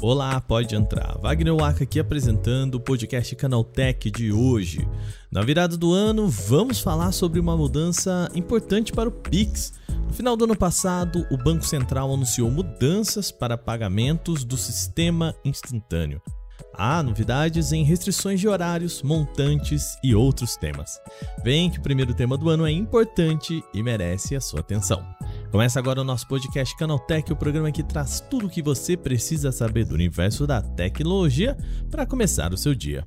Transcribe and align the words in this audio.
Olá, 0.00 0.40
pode 0.40 0.74
entrar. 0.74 1.18
Wagner 1.18 1.54
Waka 1.54 1.84
aqui 1.84 2.00
apresentando 2.00 2.76
o 2.76 2.80
podcast 2.80 3.36
Canaltech 3.36 4.10
de 4.10 4.32
hoje. 4.32 4.88
Na 5.30 5.42
virada 5.42 5.76
do 5.76 5.92
ano, 5.92 6.28
vamos 6.28 6.80
falar 6.80 7.12
sobre 7.12 7.38
uma 7.38 7.54
mudança 7.54 8.26
importante 8.34 8.90
para 8.90 9.10
o 9.10 9.12
Pix. 9.12 9.74
No 10.06 10.12
final 10.14 10.34
do 10.34 10.44
ano 10.44 10.56
passado, 10.56 11.26
o 11.30 11.36
Banco 11.36 11.66
Central 11.66 12.14
anunciou 12.14 12.50
mudanças 12.50 13.30
para 13.30 13.58
pagamentos 13.58 14.44
do 14.44 14.56
sistema 14.56 15.34
instantâneo. 15.44 16.22
Há 16.74 17.02
novidades 17.02 17.72
em 17.72 17.82
restrições 17.82 18.40
de 18.40 18.48
horários, 18.48 19.02
montantes 19.02 19.96
e 20.02 20.14
outros 20.14 20.56
temas. 20.56 21.00
Vem 21.42 21.70
que 21.70 21.78
o 21.78 21.82
primeiro 21.82 22.14
tema 22.14 22.36
do 22.36 22.48
ano 22.48 22.66
é 22.66 22.70
importante 22.70 23.62
e 23.74 23.82
merece 23.82 24.36
a 24.36 24.40
sua 24.40 24.60
atenção. 24.60 25.04
Começa 25.50 25.78
agora 25.78 26.00
o 26.00 26.04
nosso 26.04 26.28
podcast 26.28 26.76
Canaltech, 26.76 27.32
o 27.32 27.36
programa 27.36 27.72
que 27.72 27.82
traz 27.82 28.20
tudo 28.20 28.46
o 28.46 28.50
que 28.50 28.62
você 28.62 28.96
precisa 28.96 29.50
saber 29.50 29.84
do 29.84 29.94
universo 29.94 30.46
da 30.46 30.60
tecnologia 30.60 31.56
para 31.90 32.06
começar 32.06 32.52
o 32.52 32.56
seu 32.56 32.74
dia. 32.74 33.04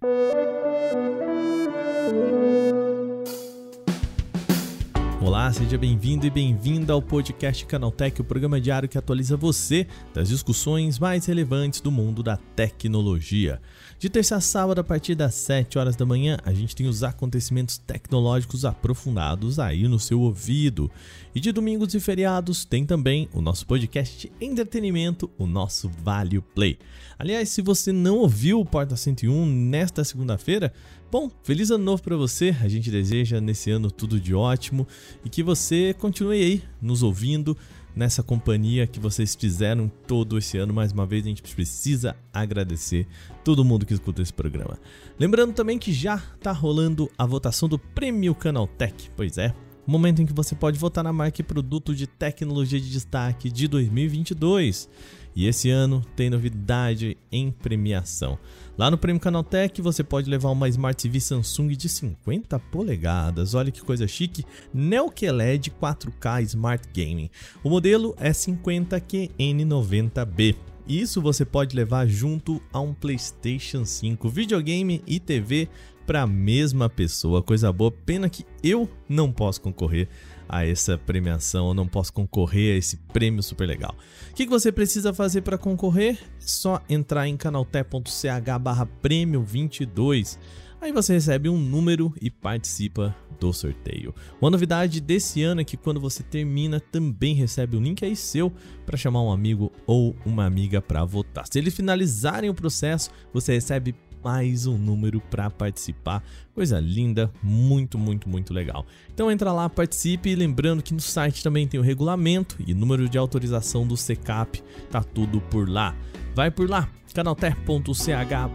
Olá, 5.31 5.49
seja 5.53 5.77
bem-vindo 5.77 6.25
e 6.25 6.29
bem-vinda 6.29 6.91
ao 6.91 7.01
podcast 7.01 7.65
Canaltech, 7.65 8.19
o 8.19 8.23
programa 8.23 8.59
diário 8.59 8.89
que 8.89 8.97
atualiza 8.97 9.37
você 9.37 9.87
das 10.13 10.27
discussões 10.27 10.99
mais 10.99 11.25
relevantes 11.25 11.79
do 11.79 11.89
mundo 11.89 12.21
da 12.21 12.35
tecnologia. 12.35 13.61
De 13.97 14.09
terça 14.09 14.35
a 14.35 14.41
sábado, 14.41 14.81
a 14.81 14.83
partir 14.83 15.15
das 15.15 15.33
7 15.35 15.79
horas 15.79 15.95
da 15.95 16.05
manhã, 16.05 16.37
a 16.43 16.51
gente 16.51 16.75
tem 16.75 16.85
os 16.85 17.01
acontecimentos 17.01 17.77
tecnológicos 17.77 18.65
aprofundados 18.65 19.57
aí 19.57 19.87
no 19.87 19.99
seu 19.99 20.19
ouvido. 20.19 20.91
E 21.33 21.39
de 21.39 21.53
domingos 21.53 21.95
e 21.95 21.99
feriados 22.01 22.65
tem 22.65 22.85
também 22.85 23.29
o 23.31 23.39
nosso 23.39 23.65
podcast 23.65 24.29
entretenimento, 24.41 25.31
o 25.37 25.47
nosso 25.47 25.89
Vale 26.03 26.41
Play. 26.41 26.77
Aliás, 27.17 27.47
se 27.47 27.61
você 27.61 27.93
não 27.93 28.17
ouviu 28.17 28.59
o 28.59 28.65
Porta 28.65 28.97
101 28.97 29.45
nesta 29.45 30.03
segunda-feira, 30.03 30.73
Bom, 31.11 31.29
feliz 31.43 31.69
ano 31.69 31.83
novo 31.83 32.01
para 32.01 32.15
você. 32.15 32.55
A 32.61 32.69
gente 32.69 32.89
deseja 32.89 33.41
nesse 33.41 33.69
ano 33.69 33.91
tudo 33.91 34.17
de 34.17 34.33
ótimo 34.33 34.87
e 35.25 35.29
que 35.29 35.43
você 35.43 35.93
continue 35.93 36.41
aí 36.41 36.63
nos 36.81 37.03
ouvindo 37.03 37.57
nessa 37.93 38.23
companhia 38.23 38.87
que 38.87 38.97
vocês 38.97 39.35
fizeram 39.35 39.91
todo 40.07 40.37
esse 40.37 40.57
ano. 40.57 40.73
Mais 40.73 40.93
uma 40.93 41.05
vez, 41.05 41.25
a 41.25 41.27
gente 41.27 41.41
precisa 41.41 42.15
agradecer 42.33 43.05
todo 43.43 43.65
mundo 43.65 43.85
que 43.85 43.93
escuta 43.93 44.21
esse 44.21 44.31
programa. 44.31 44.79
Lembrando 45.19 45.51
também 45.51 45.77
que 45.77 45.91
já 45.91 46.15
está 46.15 46.53
rolando 46.53 47.11
a 47.17 47.25
votação 47.25 47.67
do 47.67 47.77
Prêmio 47.77 48.33
Canaltech. 48.33 49.11
Pois 49.13 49.37
é, 49.37 49.53
momento 49.85 50.21
em 50.21 50.25
que 50.25 50.31
você 50.31 50.55
pode 50.55 50.79
votar 50.79 51.03
na 51.03 51.11
marca 51.11 51.41
e 51.41 51.43
produto 51.43 51.93
de 51.93 52.07
tecnologia 52.07 52.79
de 52.79 52.89
destaque 52.89 53.51
de 53.51 53.67
2022. 53.67 54.89
E 55.35 55.45
esse 55.47 55.69
ano 55.69 56.01
tem 56.15 56.29
novidade 56.29 57.17
em 57.31 57.51
premiação. 57.51 58.37
Lá 58.77 58.91
no 58.91 58.97
Prêmio 58.97 59.21
Canaltech 59.21 59.81
você 59.81 60.03
pode 60.03 60.29
levar 60.29 60.49
uma 60.49 60.67
Smart 60.69 61.01
TV 61.01 61.19
Samsung 61.19 61.69
de 61.69 61.87
50 61.87 62.59
polegadas. 62.59 63.53
Olha 63.53 63.71
que 63.71 63.81
coisa 63.81 64.07
chique, 64.07 64.43
Neo 64.73 65.11
QLED 65.11 65.71
4K 65.71 66.41
Smart 66.43 66.89
Gaming. 66.93 67.29
O 67.63 67.69
modelo 67.69 68.15
é 68.19 68.31
50QN90B. 68.31 70.55
Isso 70.87 71.21
você 71.21 71.45
pode 71.45 71.75
levar 71.75 72.07
junto 72.07 72.59
a 72.73 72.79
um 72.81 72.91
PlayStation 72.93 73.85
5, 73.85 74.27
videogame 74.27 75.03
e 75.07 75.19
TV 75.19 75.69
para 76.05 76.23
a 76.23 76.27
mesma 76.27 76.89
pessoa. 76.89 77.41
Coisa 77.41 77.71
boa, 77.71 77.91
pena 77.91 78.29
que 78.29 78.45
eu 78.61 78.89
não 79.07 79.31
posso 79.31 79.61
concorrer 79.61 80.09
a 80.51 80.67
essa 80.67 80.97
premiação, 80.97 81.69
eu 81.69 81.73
não 81.73 81.87
posso 81.87 82.11
concorrer 82.11 82.75
a 82.75 82.77
esse 82.77 82.97
prêmio 82.97 83.41
super 83.41 83.65
legal. 83.65 83.95
O 84.29 84.33
que, 84.33 84.45
você 84.45 84.69
precisa 84.69 85.13
fazer 85.13 85.41
para 85.43 85.57
concorrer? 85.57 86.19
É 86.21 86.41
só 86.41 86.81
entrar 86.89 87.25
em 87.25 87.37
canaltech.ch 87.37 88.59
barra 88.59 88.85
prêmio 88.85 89.41
22. 89.41 90.37
Aí 90.81 90.91
você 90.91 91.13
recebe 91.13 91.47
um 91.47 91.57
número 91.57 92.13
e 92.21 92.29
participa 92.29 93.15
do 93.39 93.53
sorteio. 93.53 94.13
Uma 94.41 94.51
novidade 94.51 94.99
desse 94.99 95.41
ano 95.41 95.61
é 95.61 95.63
que 95.63 95.77
quando 95.77 96.01
você 96.01 96.21
termina, 96.21 96.81
também 96.81 97.33
recebe 97.33 97.77
um 97.77 97.81
link 97.81 98.03
aí 98.03 98.15
seu 98.15 98.51
para 98.85 98.97
chamar 98.97 99.21
um 99.21 99.31
amigo 99.31 99.71
ou 99.87 100.13
uma 100.25 100.45
amiga 100.45 100.81
para 100.81 101.05
votar. 101.05 101.45
Se 101.49 101.59
eles 101.59 101.73
finalizarem 101.73 102.49
o 102.49 102.53
processo, 102.53 103.09
você 103.31 103.53
recebe 103.53 103.95
mais 104.23 104.65
um 104.65 104.77
número 104.77 105.19
para 105.19 105.49
participar. 105.49 106.23
Coisa 106.53 106.79
linda, 106.79 107.31
muito, 107.41 107.97
muito, 107.97 108.27
muito 108.29 108.53
legal. 108.53 108.85
Então 109.13 109.31
entra 109.31 109.51
lá, 109.51 109.69
participe, 109.69 110.35
lembrando 110.35 110.83
que 110.83 110.93
no 110.93 111.01
site 111.01 111.43
também 111.43 111.67
tem 111.67 111.79
o 111.79 111.83
regulamento 111.83 112.57
e 112.65 112.73
número 112.73 113.07
de 113.09 113.17
autorização 113.17 113.85
do 113.85 113.95
CCAP, 113.95 114.63
tá 114.89 115.03
tudo 115.03 115.41
por 115.41 115.69
lá. 115.69 115.95
Vai 116.33 116.49
por 116.49 116.69
lá, 116.69 116.89
canalter.ch 117.13 118.09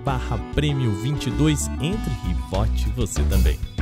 barra 0.05 0.39
prêmio 0.55 0.93
22, 0.97 1.69
entre 1.69 2.13
e 2.31 2.51
vote 2.51 2.89
você 2.91 3.23
também. 3.25 3.76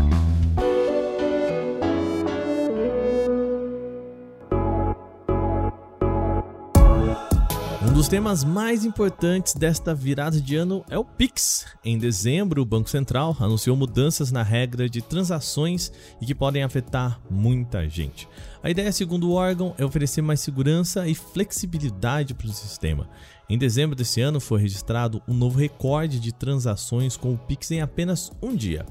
Dos 8.05 8.09
temas 8.11 8.45
mais 8.45 8.85
importantes 8.85 9.55
desta 9.55 9.95
virada 9.95 10.39
de 10.39 10.57
ano 10.57 10.85
é 10.91 10.99
o 10.99 11.05
Pix. 11.07 11.65
Em 11.83 11.97
dezembro, 11.97 12.61
o 12.61 12.65
Banco 12.67 12.91
Central 12.91 13.35
anunciou 13.41 13.75
mudanças 13.79 14.31
na 14.31 14.43
regra 14.43 14.91
de 14.91 15.01
transações 15.01 15.91
e 16.21 16.27
que 16.27 16.35
podem 16.35 16.63
afetar 16.63 17.19
muita 17.31 17.89
gente. 17.89 18.29
A 18.63 18.69
ideia, 18.69 18.93
segundo 18.93 19.31
o 19.31 19.33
órgão, 19.33 19.75
é 19.79 19.85
oferecer 19.87 20.21
mais 20.21 20.41
segurança 20.41 21.09
e 21.09 21.15
flexibilidade 21.15 22.35
para 22.35 22.47
o 22.47 22.53
sistema. 22.53 23.09
Em 23.49 23.57
dezembro 23.57 23.97
desse 23.97 24.21
ano, 24.21 24.39
foi 24.39 24.61
registrado 24.61 25.23
um 25.27 25.33
novo 25.33 25.59
recorde 25.59 26.21
de 26.21 26.31
transações 26.31 27.17
com 27.17 27.33
o 27.33 27.39
Pix 27.39 27.71
em 27.71 27.81
apenas 27.81 28.31
um 28.43 28.55
dia. 28.55 28.85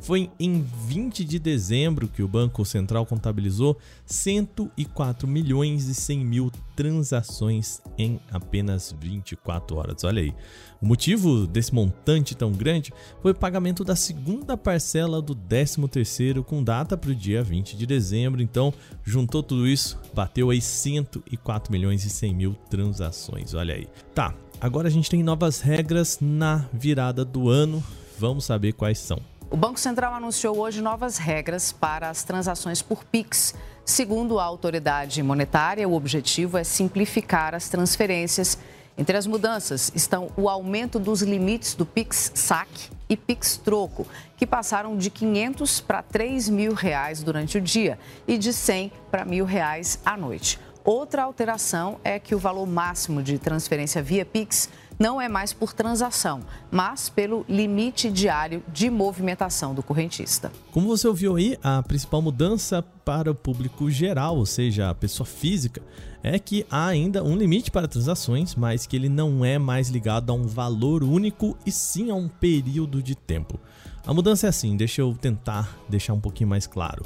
Foi 0.00 0.30
em 0.38 0.64
20 0.86 1.24
de 1.24 1.38
dezembro 1.38 2.08
que 2.08 2.22
o 2.22 2.28
Banco 2.28 2.64
Central 2.64 3.04
contabilizou 3.04 3.76
104 4.06 5.26
milhões 5.26 5.88
e 5.88 5.94
100 5.94 6.24
mil 6.24 6.52
transações 6.76 7.82
em 7.96 8.20
apenas 8.30 8.94
24 9.00 9.76
horas. 9.76 10.04
Olha 10.04 10.22
aí. 10.22 10.32
O 10.80 10.86
motivo 10.86 11.46
desse 11.46 11.74
montante 11.74 12.36
tão 12.36 12.52
grande 12.52 12.92
foi 13.20 13.32
o 13.32 13.34
pagamento 13.34 13.82
da 13.82 13.96
segunda 13.96 14.56
parcela 14.56 15.20
do 15.20 15.34
13º 15.34 16.44
com 16.44 16.62
data 16.62 16.96
para 16.96 17.10
o 17.10 17.14
dia 17.14 17.42
20 17.42 17.76
de 17.76 17.84
dezembro. 17.84 18.40
Então, 18.40 18.72
juntou 19.04 19.42
tudo 19.42 19.66
isso, 19.66 19.98
bateu 20.14 20.50
aí 20.50 20.60
104 20.60 21.72
milhões 21.72 22.04
e 22.04 22.10
100 22.10 22.34
mil 22.34 22.54
transações. 22.70 23.54
Olha 23.54 23.74
aí. 23.74 23.88
Tá, 24.14 24.32
agora 24.60 24.86
a 24.86 24.90
gente 24.90 25.10
tem 25.10 25.22
novas 25.22 25.60
regras 25.60 26.18
na 26.20 26.68
virada 26.72 27.24
do 27.24 27.48
ano. 27.48 27.82
Vamos 28.18 28.44
saber 28.44 28.72
quais 28.72 28.98
são. 28.98 29.20
O 29.50 29.56
Banco 29.56 29.80
Central 29.80 30.12
anunciou 30.12 30.58
hoje 30.58 30.82
novas 30.82 31.16
regras 31.16 31.72
para 31.72 32.10
as 32.10 32.22
transações 32.22 32.82
por 32.82 33.02
PIX. 33.02 33.54
Segundo 33.82 34.38
a 34.38 34.44
autoridade 34.44 35.22
monetária, 35.22 35.88
o 35.88 35.94
objetivo 35.94 36.58
é 36.58 36.64
simplificar 36.64 37.54
as 37.54 37.66
transferências. 37.70 38.58
Entre 38.96 39.16
as 39.16 39.26
mudanças 39.26 39.90
estão 39.94 40.30
o 40.36 40.50
aumento 40.50 40.98
dos 40.98 41.22
limites 41.22 41.72
do 41.72 41.86
PIX 41.86 42.32
saque 42.34 42.90
e 43.08 43.16
PIX 43.16 43.56
troco, 43.56 44.06
que 44.36 44.46
passaram 44.46 44.98
de 44.98 45.08
500 45.08 45.80
para 45.80 46.02
3 46.02 46.50
mil 46.50 46.74
reais 46.74 47.22
durante 47.22 47.56
o 47.56 47.60
dia 47.60 47.98
e 48.26 48.36
de 48.36 48.52
100 48.52 48.92
para 49.10 49.24
mil 49.24 49.46
reais 49.46 49.98
à 50.04 50.14
noite. 50.14 50.60
Outra 50.84 51.22
alteração 51.22 51.98
é 52.04 52.18
que 52.18 52.34
o 52.34 52.38
valor 52.38 52.66
máximo 52.66 53.22
de 53.22 53.38
transferência 53.38 54.02
via 54.02 54.26
PIX 54.26 54.68
não 54.98 55.20
é 55.20 55.28
mais 55.28 55.52
por 55.52 55.72
transação, 55.72 56.40
mas 56.70 57.08
pelo 57.08 57.44
limite 57.48 58.10
diário 58.10 58.62
de 58.72 58.90
movimentação 58.90 59.74
do 59.74 59.82
correntista. 59.82 60.50
Como 60.72 60.88
você 60.88 61.06
ouviu 61.06 61.36
aí, 61.36 61.56
a 61.62 61.82
principal 61.82 62.20
mudança 62.20 62.82
para 63.04 63.30
o 63.30 63.34
público 63.34 63.90
geral, 63.90 64.36
ou 64.36 64.46
seja, 64.46 64.90
a 64.90 64.94
pessoa 64.94 65.26
física, 65.26 65.80
é 66.22 66.38
que 66.38 66.66
há 66.70 66.86
ainda 66.86 67.22
um 67.22 67.36
limite 67.36 67.70
para 67.70 67.86
transações, 67.86 68.54
mas 68.54 68.86
que 68.86 68.96
ele 68.96 69.08
não 69.08 69.44
é 69.44 69.58
mais 69.58 69.88
ligado 69.88 70.30
a 70.30 70.34
um 70.34 70.46
valor 70.46 71.04
único 71.04 71.56
e 71.64 71.70
sim 71.70 72.10
a 72.10 72.14
um 72.14 72.28
período 72.28 73.02
de 73.02 73.14
tempo. 73.14 73.58
A 74.04 74.12
mudança 74.12 74.46
é 74.46 74.48
assim, 74.48 74.76
deixa 74.76 75.00
eu 75.02 75.14
tentar 75.14 75.76
deixar 75.88 76.14
um 76.14 76.20
pouquinho 76.20 76.48
mais 76.48 76.66
claro. 76.66 77.04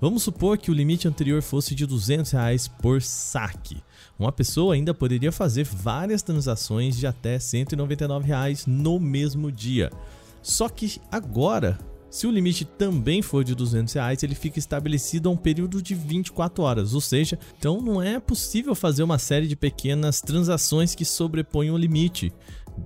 Vamos 0.00 0.22
supor 0.22 0.58
que 0.58 0.70
o 0.70 0.74
limite 0.74 1.08
anterior 1.08 1.40
fosse 1.40 1.74
de 1.74 1.86
200 1.86 2.30
reais 2.30 2.68
por 2.68 3.00
saque. 3.00 3.82
Uma 4.18 4.30
pessoa 4.30 4.74
ainda 4.74 4.92
poderia 4.92 5.32
fazer 5.32 5.64
várias 5.64 6.22
transações 6.22 6.96
de 6.96 7.06
até 7.06 7.38
199 7.38 8.26
reais 8.26 8.66
no 8.66 9.00
mesmo 9.00 9.50
dia. 9.50 9.90
Só 10.42 10.68
que 10.68 11.00
agora, 11.10 11.78
se 12.10 12.26
o 12.26 12.30
limite 12.30 12.64
também 12.64 13.22
for 13.22 13.42
de 13.42 13.54
200 13.54 13.94
reais, 13.94 14.22
ele 14.22 14.34
fica 14.34 14.58
estabelecido 14.58 15.28
a 15.28 15.32
um 15.32 15.36
período 15.36 15.82
de 15.82 15.94
24 15.94 16.62
horas, 16.62 16.94
ou 16.94 17.00
seja, 17.00 17.38
então 17.58 17.80
não 17.80 18.00
é 18.00 18.20
possível 18.20 18.74
fazer 18.74 19.02
uma 19.02 19.18
série 19.18 19.46
de 19.48 19.56
pequenas 19.56 20.20
transações 20.20 20.94
que 20.94 21.04
sobrepõem 21.04 21.70
o 21.70 21.76
limite. 21.76 22.32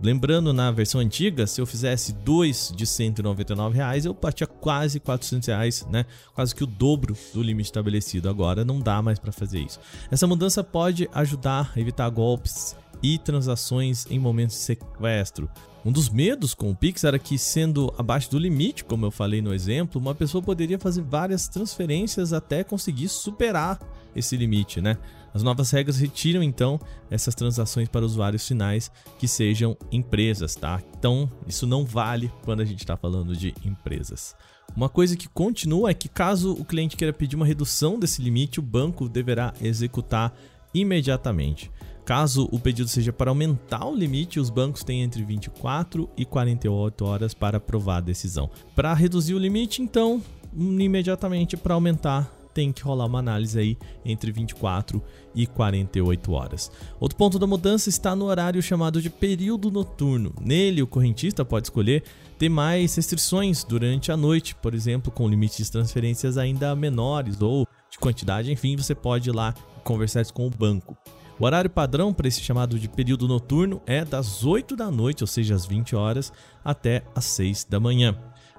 Lembrando, 0.02 0.52
na 0.52 0.70
versão 0.70 1.00
antiga, 1.00 1.46
se 1.46 1.60
eu 1.60 1.66
fizesse 1.66 2.12
dois 2.12 2.72
de 2.74 2.86
199 2.86 3.76
reais, 3.76 4.04
eu 4.04 4.14
batia 4.14 4.46
quase 4.46 4.98
400 4.98 5.48
reais, 5.48 5.86
né? 5.90 6.06
Quase 6.34 6.54
que 6.54 6.64
o 6.64 6.66
dobro 6.66 7.16
do 7.34 7.42
limite 7.42 7.68
estabelecido. 7.68 8.28
Agora 8.28 8.64
não 8.64 8.80
dá 8.80 9.02
mais 9.02 9.18
para 9.18 9.32
fazer 9.32 9.60
isso. 9.60 9.78
Essa 10.10 10.26
mudança 10.26 10.64
pode 10.64 11.08
ajudar 11.12 11.72
a 11.74 11.80
evitar 11.80 12.08
golpes 12.08 12.74
e 13.02 13.18
transações 13.18 14.06
em 14.10 14.18
momentos 14.18 14.56
de 14.56 14.62
sequestro. 14.62 15.50
Um 15.84 15.90
dos 15.90 16.10
medos 16.10 16.52
com 16.52 16.70
o 16.70 16.76
Pix 16.76 17.04
era 17.04 17.18
que, 17.18 17.38
sendo 17.38 17.92
abaixo 17.96 18.30
do 18.30 18.38
limite, 18.38 18.84
como 18.84 19.06
eu 19.06 19.10
falei 19.10 19.40
no 19.40 19.54
exemplo, 19.54 20.00
uma 20.00 20.14
pessoa 20.14 20.42
poderia 20.42 20.78
fazer 20.78 21.00
várias 21.02 21.48
transferências 21.48 22.34
até 22.34 22.62
conseguir 22.62 23.08
superar 23.08 23.78
esse 24.14 24.36
limite, 24.36 24.80
né? 24.80 24.98
As 25.32 25.42
novas 25.42 25.70
regras 25.70 25.98
retiram 25.98 26.42
então 26.42 26.80
essas 27.10 27.34
transações 27.34 27.88
para 27.88 28.04
usuários 28.04 28.46
finais 28.46 28.90
que 29.18 29.28
sejam 29.28 29.76
empresas, 29.92 30.54
tá? 30.54 30.82
Então, 30.98 31.30
isso 31.46 31.66
não 31.66 31.84
vale 31.84 32.30
quando 32.44 32.60
a 32.60 32.64
gente 32.64 32.80
está 32.80 32.96
falando 32.96 33.36
de 33.36 33.54
empresas. 33.64 34.34
Uma 34.76 34.88
coisa 34.88 35.16
que 35.16 35.28
continua 35.28 35.90
é 35.90 35.94
que 35.94 36.08
caso 36.08 36.52
o 36.52 36.64
cliente 36.64 36.96
queira 36.96 37.12
pedir 37.12 37.36
uma 37.36 37.46
redução 37.46 37.98
desse 37.98 38.22
limite, 38.22 38.60
o 38.60 38.62
banco 38.62 39.08
deverá 39.08 39.52
executar 39.60 40.32
imediatamente. 40.72 41.70
Caso 42.04 42.48
o 42.50 42.58
pedido 42.58 42.88
seja 42.88 43.12
para 43.12 43.30
aumentar 43.30 43.86
o 43.86 43.94
limite, 43.94 44.40
os 44.40 44.50
bancos 44.50 44.82
têm 44.82 45.02
entre 45.02 45.22
24 45.22 46.08
e 46.16 46.24
48 46.24 47.04
horas 47.04 47.34
para 47.34 47.58
aprovar 47.58 47.98
a 47.98 48.00
decisão. 48.00 48.50
Para 48.74 48.94
reduzir 48.94 49.34
o 49.34 49.38
limite, 49.38 49.82
então, 49.82 50.22
imediatamente 50.52 51.56
para 51.56 51.74
aumentar 51.74 52.39
tem 52.52 52.72
que 52.72 52.82
rolar 52.82 53.06
uma 53.06 53.18
análise 53.18 53.58
aí 53.58 53.78
entre 54.04 54.32
24 54.32 55.02
e 55.34 55.46
48 55.46 56.32
horas. 56.32 56.70
Outro 56.98 57.16
ponto 57.16 57.38
da 57.38 57.46
mudança 57.46 57.88
está 57.88 58.14
no 58.14 58.26
horário 58.26 58.62
chamado 58.62 59.00
de 59.00 59.10
período 59.10 59.70
noturno. 59.70 60.34
Nele, 60.40 60.82
o 60.82 60.86
correntista 60.86 61.44
pode 61.44 61.66
escolher 61.66 62.02
ter 62.38 62.48
mais 62.48 62.94
restrições 62.94 63.64
durante 63.64 64.10
a 64.10 64.16
noite, 64.16 64.54
por 64.54 64.74
exemplo, 64.74 65.12
com 65.12 65.28
limites 65.28 65.66
de 65.66 65.72
transferências 65.72 66.38
ainda 66.38 66.74
menores 66.74 67.40
ou 67.42 67.66
de 67.90 67.98
quantidade, 67.98 68.50
enfim, 68.52 68.76
você 68.76 68.94
pode 68.94 69.28
ir 69.28 69.32
lá 69.32 69.52
conversar 69.84 70.24
com 70.32 70.46
o 70.46 70.50
banco. 70.50 70.96
O 71.38 71.44
horário 71.46 71.70
padrão 71.70 72.12
para 72.12 72.28
esse 72.28 72.42
chamado 72.42 72.78
de 72.78 72.86
período 72.86 73.26
noturno 73.26 73.80
é 73.86 74.04
das 74.04 74.44
8 74.44 74.76
da 74.76 74.90
noite, 74.90 75.22
ou 75.22 75.26
seja, 75.26 75.54
às 75.54 75.64
20 75.64 75.96
horas, 75.96 76.30
até 76.62 77.02
às 77.14 77.24
6 77.24 77.64
da 77.64 77.80
manhã. 77.80 78.14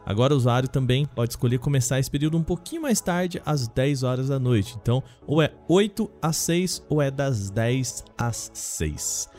Agora 0.06 0.34
o 0.34 0.38
usuário 0.38 0.68
também 0.68 1.06
pode 1.06 1.34
escolher 1.34 1.60
começar 1.60 2.00
esse 2.00 2.10
período 2.10 2.38
um 2.38 2.44
pouquinho 2.44 2.82
mais 2.82 3.00
tarde, 3.00 3.42
às 3.46 3.68
10 3.68 4.04
horas 4.04 4.28
da 4.30 4.40
noite. 4.40 4.76
Então, 4.82 5.04
ou 5.28 5.42
é 5.42 5.54
8 5.68 6.10
às 6.22 6.38
6 6.38 6.86
ou 6.90 7.02
é 7.02 7.12
das 7.12 7.50
10 7.50 8.06
às 8.18 8.52
6. 8.54 9.30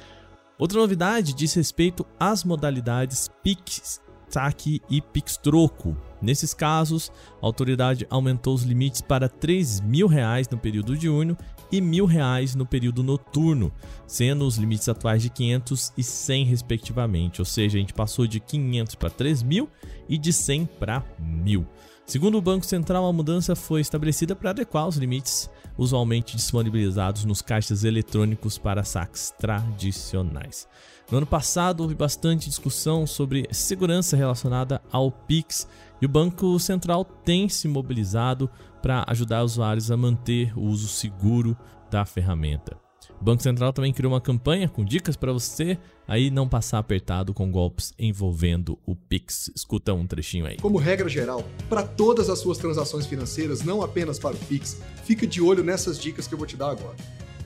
Outra 0.59 0.79
novidade 0.79 1.35
diz 1.35 1.53
respeito 1.55 2.07
às 2.21 2.45
modalidades 2.45 3.29
PIX, 3.43 4.01
saque 4.33 4.81
e 4.89 5.01
PIX 5.01 5.37
troco. 5.37 5.97
Nesses 6.21 6.55
casos, 6.55 7.13
a 7.43 7.47
autoridade 7.47 8.07
aumentou 8.09 8.55
os 8.55 8.63
limites 8.63 9.01
para 9.01 9.29
3 9.29 9.81
mil 9.81 10.07
reais 10.07 10.49
no 10.49 10.57
período 10.57 10.97
diurno 10.97 11.37
e 11.71 11.81
mil 11.81 12.07
reais 12.07 12.55
no 12.55 12.65
período 12.65 13.03
noturno, 13.03 13.73
sendo 14.07 14.47
os 14.47 14.57
limites 14.57 14.89
atuais 14.89 15.23
de 15.23 15.31
500 15.31 15.93
e 15.97 16.03
100 16.03 16.45
respectivamente. 16.47 17.41
Ou 17.41 17.45
seja, 17.45 17.77
a 17.77 17.81
gente 17.81 17.93
passou 17.93 18.27
de 18.27 18.41
500 18.41 18.95
para 18.95 19.11
3 19.11 19.43
mil 19.43 19.69
e 20.09 20.17
de 20.17 20.33
100 20.33 20.67
para 20.79 21.05
mil. 21.19 21.67
Segundo 22.07 22.37
o 22.37 22.43
Banco 22.43 22.67
Central, 22.67 23.07
a 23.07 23.13
mudança 23.13 23.55
foi 23.55 23.81
estabelecida 23.81 24.35
para 24.35 24.51
adequar 24.51 24.87
os 24.87 24.97
limites 24.97 25.49
usualmente 25.79 26.37
disponibilizados 26.37 27.25
nos 27.25 27.41
caixas 27.41 27.85
eletrônicos 27.85 28.59
para 28.59 28.85
saques 28.85 29.33
tradicionais. 29.39 30.69
No 31.11 31.19
ano 31.19 31.27
passado, 31.27 31.81
houve 31.81 31.95
bastante 31.95 32.49
discussão 32.49 33.07
sobre 33.07 33.47
segurança 33.51 34.17
relacionada 34.17 34.83
ao 34.91 35.11
Pix 35.11 35.69
e 36.01 36.07
o 36.07 36.09
Banco 36.09 36.59
Central 36.59 37.05
tem 37.05 37.49
se 37.49 37.69
mobilizado 37.69 38.51
para 38.83 39.05
ajudar 39.09 39.45
usuários 39.45 39.91
a 39.91 39.97
manter 39.97 40.57
o 40.59 40.63
uso 40.63 40.89
seguro 40.89 41.57
da 41.91 42.05
ferramenta. 42.05 42.82
O 43.21 43.25
Banco 43.25 43.43
Central 43.43 43.73
também 43.73 43.93
criou 43.93 44.13
uma 44.13 44.21
campanha 44.21 44.69
com 44.69 44.85
dicas 44.85 45.17
para 45.17 45.33
você 45.33 45.79
aí 46.07 46.31
não 46.31 46.49
passar 46.49 46.79
apertado 46.79 47.33
com 47.33 47.51
golpes 47.51 47.93
envolvendo 47.99 48.79
o 48.87 48.95
Pix. 48.95 49.51
Escuta 49.55 49.93
um 49.93 50.07
trechinho 50.07 50.47
aí. 50.47 50.57
Como 50.57 50.79
regra 50.79 51.09
geral, 51.09 51.45
para 51.69 51.83
todas 51.83 52.29
as 52.29 52.39
suas 52.39 52.59
transações 52.59 53.07
financeiras, 53.07 53.63
não 53.63 53.83
apenas 53.83 54.19
para 54.19 54.35
o 54.35 54.39
Pix, 54.39 54.81
fica 55.05 55.27
de 55.27 55.41
olho 55.41 55.63
nessas 55.63 55.99
dicas 55.99 56.27
que 56.27 56.35
eu 56.35 56.39
vou 56.39 56.47
te 56.47 56.57
dar 56.57 56.71
agora. 56.71 56.97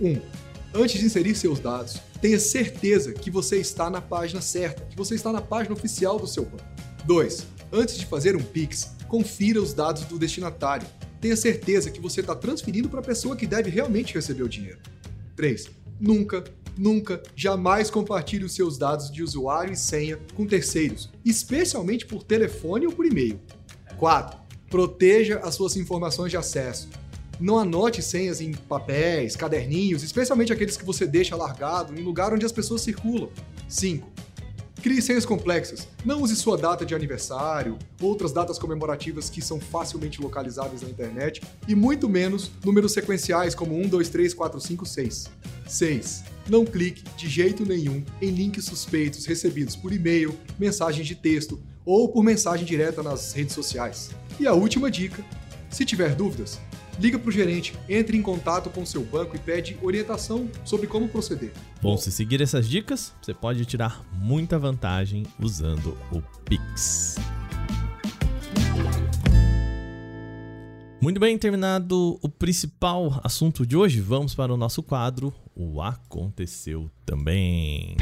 1. 0.01 0.09
Um, 0.09 0.21
antes 0.75 0.99
de 0.99 1.07
inserir 1.07 1.35
seus 1.35 1.59
dados, 1.59 2.01
tenha 2.21 2.39
certeza 2.39 3.13
que 3.13 3.31
você 3.31 3.59
está 3.59 3.89
na 3.89 4.01
página 4.01 4.41
certa, 4.41 4.85
que 4.85 4.97
você 4.97 5.15
está 5.15 5.33
na 5.33 5.41
página 5.41 5.75
oficial 5.75 6.19
do 6.19 6.27
seu 6.27 6.45
banco. 6.45 6.65
2. 7.05 7.47
Antes 7.73 7.99
de 7.99 8.07
fazer 8.07 8.37
um 8.37 8.43
Pix, 8.43 8.97
confira 9.09 9.61
os 9.61 9.73
dados 9.73 10.05
do 10.05 10.19
destinatário 10.19 10.87
tenha 11.21 11.37
certeza 11.37 11.91
que 11.91 12.01
você 12.01 12.21
está 12.21 12.35
transferindo 12.35 12.89
para 12.89 13.01
a 13.01 13.03
pessoa 13.03 13.37
que 13.37 13.47
deve 13.47 13.71
realmente 13.71 14.15
receber 14.15 14.43
o 14.43 14.49
dinheiro. 14.49 14.79
3. 15.37 15.71
Nunca, 16.01 16.43
nunca, 16.77 17.23
jamais 17.35 17.91
compartilhe 17.91 18.45
os 18.45 18.55
seus 18.55 18.77
dados 18.79 19.11
de 19.11 19.23
usuário 19.23 19.73
e 19.73 19.77
senha 19.77 20.19
com 20.35 20.47
terceiros, 20.47 21.11
especialmente 21.25 22.07
por 22.07 22.23
telefone 22.23 22.87
ou 22.87 22.93
por 22.93 23.07
e-mail. 23.07 23.39
4. 23.97 24.39
Proteja 24.69 25.39
as 25.41 25.55
suas 25.55 25.77
informações 25.77 26.31
de 26.31 26.37
acesso. 26.37 26.89
Não 27.39 27.59
anote 27.59 28.03
senhas 28.03 28.41
em 28.41 28.53
papéis, 28.53 29.37
caderninhos, 29.37 30.03
especialmente 30.03 30.53
aqueles 30.53 30.77
que 30.77 30.85
você 30.85 31.07
deixa 31.07 31.37
largado 31.37 31.95
em 31.95 32.03
lugar 32.03 32.33
onde 32.33 32.47
as 32.47 32.53
pessoas 32.53 32.81
circulam. 32.81 33.29
5 33.69 34.26
Crie 34.83 35.03
senhas 35.03 35.25
complexas. 35.25 35.89
Não 36.05 36.23
use 36.23 36.37
sua 36.37 36.57
data 36.57 36.85
de 36.85 36.95
aniversário, 36.95 37.79
outras 38.01 38.33
datas 38.33 38.59
comemorativas 38.59 39.29
que 39.29 39.43
são 39.43 39.59
facilmente 39.59 40.21
localizáveis 40.21 40.83
na 40.83 40.89
internet, 40.89 41.43
e 41.67 41.75
muito 41.75 42.09
menos 42.09 42.51
números 42.65 42.93
sequenciais 42.93 43.55
como 43.55 43.75
1, 43.75 43.89
2, 43.89 44.09
3, 44.09 44.35
4, 44.35 44.61
5, 44.61 44.87
6. 44.87 45.31
6. 45.67 46.25
Não 46.49 46.65
clique 46.65 47.03
de 47.17 47.29
jeito 47.29 47.65
nenhum 47.67 48.05
em 48.23 48.31
links 48.31 48.67
suspeitos 48.67 49.27
recebidos 49.27 49.75
por 49.75 49.93
e-mail, 49.93 50.39
mensagens 50.59 51.07
de 51.07 51.17
texto 51.17 51.61
ou 51.85 52.09
por 52.09 52.23
mensagem 52.23 52.65
direta 52.65 53.03
nas 53.03 53.33
redes 53.33 53.55
sociais. 53.55 54.11
E 54.39 54.47
a 54.47 54.53
última 54.53 54.91
dica: 54.91 55.25
se 55.71 55.85
tiver 55.85 56.15
dúvidas, 56.15 56.61
liga 56.99 57.19
para 57.19 57.29
o 57.29 57.33
gerente, 57.33 57.75
entre 57.89 58.17
em 58.17 58.23
contato 58.23 58.71
com 58.71 58.85
seu 58.85 59.05
banco 59.05 59.37
e 59.37 59.39
pede 59.39 59.77
orientação 59.83 60.49
sobre 60.65 60.87
como 60.87 61.09
proceder. 61.09 61.53
Bom, 61.83 61.97
se 61.97 62.11
seguir 62.11 62.41
essas 62.41 62.69
dicas, 62.69 63.13
você 63.21 63.35
pode 63.35 63.65
tirar 63.65 64.05
muita 64.13 64.59
vantagem 64.59 65.25
usando 65.41 65.97
o 66.11 66.23
Pix. 66.45 67.17
Muito 71.01 71.21
bem, 71.21 71.39
terminado 71.39 72.19
o 72.21 72.29
principal 72.29 73.21
assunto 73.23 73.67
de 73.67 73.77
hoje, 73.77 74.01
vamos 74.01 74.35
para 74.35 74.53
o 74.53 74.57
nosso 74.57 74.83
quadro 74.83 75.33
O 75.55 75.81
Aconteceu 75.81 76.91
Também. 77.05 77.97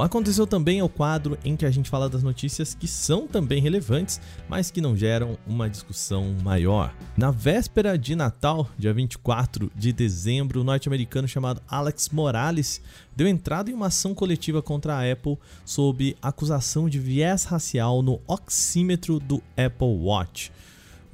Aconteceu 0.00 0.46
também 0.46 0.78
é 0.78 0.84
o 0.84 0.88
quadro 0.88 1.38
em 1.44 1.54
que 1.54 1.66
a 1.66 1.70
gente 1.70 1.90
fala 1.90 2.08
das 2.08 2.22
notícias 2.22 2.74
que 2.74 2.88
são 2.88 3.26
também 3.26 3.60
relevantes, 3.60 4.20
mas 4.48 4.70
que 4.70 4.80
não 4.80 4.96
geram 4.96 5.38
uma 5.46 5.68
discussão 5.68 6.34
maior. 6.42 6.94
Na 7.16 7.30
véspera 7.30 7.98
de 7.98 8.16
Natal, 8.16 8.68
dia 8.78 8.92
24 8.92 9.70
de 9.76 9.92
dezembro, 9.92 10.60
o 10.60 10.64
norte-americano 10.64 11.28
chamado 11.28 11.60
Alex 11.68 12.08
Morales 12.08 12.80
deu 13.14 13.28
entrada 13.28 13.70
em 13.70 13.74
uma 13.74 13.88
ação 13.88 14.14
coletiva 14.14 14.62
contra 14.62 14.94
a 14.94 15.12
Apple 15.12 15.38
sob 15.64 16.16
acusação 16.22 16.88
de 16.88 16.98
viés 16.98 17.44
racial 17.44 18.02
no 18.02 18.20
oxímetro 18.26 19.20
do 19.20 19.42
Apple 19.56 19.98
Watch 20.00 20.50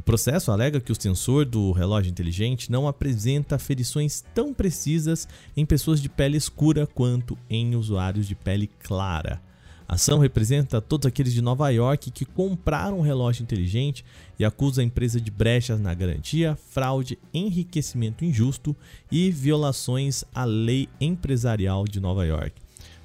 processo 0.09 0.51
alega 0.51 0.81
que 0.81 0.91
o 0.91 0.99
sensor 0.99 1.45
do 1.45 1.71
relógio 1.71 2.09
inteligente 2.09 2.73
não 2.73 2.89
apresenta 2.89 3.57
aferições 3.57 4.25
tão 4.35 4.55
precisas 4.55 5.29
em 5.55 5.67
pessoas 5.67 6.01
de 6.01 6.09
pele 6.09 6.39
escura 6.39 6.87
quanto 6.87 7.37
em 7.51 7.77
usuários 7.77 8.27
de 8.27 8.35
pele 8.35 8.71
clara. 8.83 9.39
A 9.87 9.97
ação 9.97 10.19
representa 10.19 10.81
todos 10.81 11.07
aqueles 11.07 11.35
de 11.35 11.43
Nova 11.43 11.69
York 11.69 12.11
que 12.11 12.25
compraram 12.25 13.01
um 13.01 13.03
relógio 13.03 13.43
inteligente 13.43 14.03
e 14.39 14.47
acusa 14.47 14.81
a 14.81 14.85
empresa 14.85 15.21
de 15.21 15.31
brechas 15.31 15.79
na 15.79 15.93
garantia, 15.93 16.57
fraude, 16.71 17.19
enriquecimento 17.35 18.25
injusto 18.25 18.75
e 19.13 19.31
violações 19.31 20.25
à 20.35 20.47
lei 20.47 20.89
empresarial 20.99 21.85
de 21.85 22.01
Nova 22.01 22.25
York. 22.25 22.55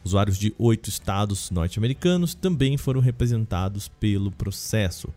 Usuários 0.05 0.37
de 0.37 0.55
oito 0.57 0.87
estados 0.87 1.51
norte-americanos 1.51 2.33
também 2.33 2.77
foram 2.77 3.01
representados 3.01 3.89
pelo 3.89 4.31
processo. 4.31 5.09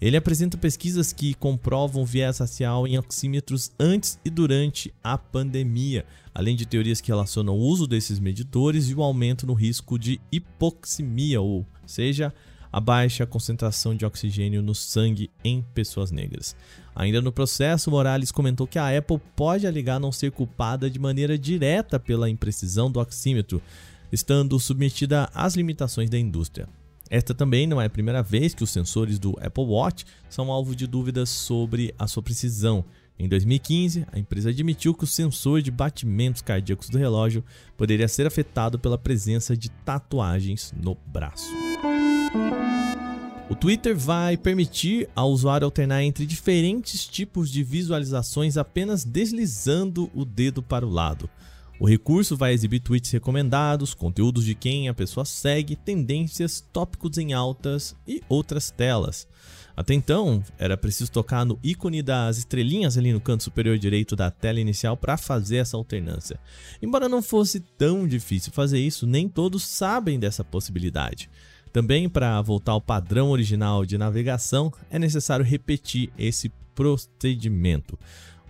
Ele 0.00 0.16
apresenta 0.16 0.56
pesquisas 0.56 1.12
que 1.12 1.34
comprovam 1.34 2.04
viés 2.04 2.38
racial 2.38 2.86
em 2.86 2.96
oxímetros 2.96 3.72
antes 3.80 4.18
e 4.24 4.30
durante 4.30 4.94
a 5.02 5.18
pandemia, 5.18 6.06
além 6.32 6.54
de 6.54 6.66
teorias 6.66 7.00
que 7.00 7.10
relacionam 7.10 7.54
o 7.54 7.60
uso 7.60 7.86
desses 7.86 8.20
medidores 8.20 8.88
e 8.88 8.94
o 8.94 9.02
aumento 9.02 9.44
no 9.44 9.54
risco 9.54 9.98
de 9.98 10.20
hipoxemia, 10.30 11.40
ou 11.40 11.66
seja, 11.84 12.32
a 12.72 12.80
baixa 12.80 13.26
concentração 13.26 13.94
de 13.94 14.04
oxigênio 14.04 14.62
no 14.62 14.74
sangue 14.74 15.30
em 15.42 15.64
pessoas 15.74 16.12
negras. 16.12 16.54
Ainda 16.94 17.20
no 17.20 17.32
processo, 17.32 17.90
Morales 17.90 18.30
comentou 18.30 18.68
que 18.68 18.78
a 18.78 18.96
Apple 18.96 19.20
pode 19.34 19.66
alegar 19.66 19.98
não 19.98 20.12
ser 20.12 20.30
culpada 20.30 20.88
de 20.88 20.98
maneira 20.98 21.36
direta 21.36 21.98
pela 21.98 22.30
imprecisão 22.30 22.90
do 22.90 23.00
oxímetro, 23.00 23.60
estando 24.12 24.58
submetida 24.60 25.28
às 25.34 25.54
limitações 25.54 26.08
da 26.08 26.18
indústria. 26.18 26.68
Esta 27.10 27.34
também 27.34 27.66
não 27.66 27.80
é 27.80 27.86
a 27.86 27.90
primeira 27.90 28.22
vez 28.22 28.54
que 28.54 28.62
os 28.62 28.70
sensores 28.70 29.18
do 29.18 29.30
Apple 29.40 29.64
Watch 29.64 30.04
são 30.28 30.52
alvo 30.52 30.76
de 30.76 30.86
dúvidas 30.86 31.30
sobre 31.30 31.94
a 31.98 32.06
sua 32.06 32.22
precisão. 32.22 32.84
Em 33.18 33.28
2015, 33.28 34.06
a 34.12 34.18
empresa 34.18 34.50
admitiu 34.50 34.94
que 34.94 35.04
o 35.04 35.06
sensor 35.06 35.60
de 35.60 35.70
batimentos 35.70 36.40
cardíacos 36.40 36.88
do 36.88 36.98
relógio 36.98 37.42
poderia 37.76 38.06
ser 38.06 38.26
afetado 38.26 38.78
pela 38.78 38.96
presença 38.96 39.56
de 39.56 39.68
tatuagens 39.68 40.72
no 40.80 40.96
braço. 41.06 41.50
O 43.50 43.54
Twitter 43.54 43.96
vai 43.96 44.36
permitir 44.36 45.08
ao 45.16 45.30
usuário 45.30 45.64
alternar 45.64 46.04
entre 46.04 46.26
diferentes 46.26 47.06
tipos 47.06 47.50
de 47.50 47.64
visualizações 47.64 48.58
apenas 48.58 49.04
deslizando 49.04 50.10
o 50.14 50.24
dedo 50.24 50.62
para 50.62 50.86
o 50.86 50.90
lado. 50.90 51.28
O 51.80 51.86
recurso 51.86 52.36
vai 52.36 52.52
exibir 52.52 52.80
tweets 52.80 53.12
recomendados, 53.12 53.94
conteúdos 53.94 54.44
de 54.44 54.54
quem 54.54 54.88
a 54.88 54.94
pessoa 54.94 55.24
segue, 55.24 55.76
tendências, 55.76 56.60
tópicos 56.72 57.18
em 57.18 57.32
altas 57.32 57.94
e 58.06 58.20
outras 58.28 58.68
telas. 58.68 59.28
Até 59.76 59.94
então, 59.94 60.42
era 60.58 60.76
preciso 60.76 61.12
tocar 61.12 61.44
no 61.44 61.56
ícone 61.62 62.02
das 62.02 62.36
estrelinhas 62.36 62.98
ali 62.98 63.12
no 63.12 63.20
canto 63.20 63.44
superior 63.44 63.78
direito 63.78 64.16
da 64.16 64.28
tela 64.28 64.58
inicial 64.58 64.96
para 64.96 65.16
fazer 65.16 65.58
essa 65.58 65.76
alternância. 65.76 66.40
Embora 66.82 67.08
não 67.08 67.22
fosse 67.22 67.60
tão 67.60 68.08
difícil 68.08 68.52
fazer 68.52 68.80
isso, 68.80 69.06
nem 69.06 69.28
todos 69.28 69.64
sabem 69.64 70.18
dessa 70.18 70.42
possibilidade. 70.42 71.30
Também, 71.72 72.08
para 72.08 72.42
voltar 72.42 72.72
ao 72.72 72.80
padrão 72.80 73.30
original 73.30 73.86
de 73.86 73.96
navegação, 73.96 74.72
é 74.90 74.98
necessário 74.98 75.44
repetir 75.44 76.10
esse 76.18 76.50
procedimento. 76.74 77.96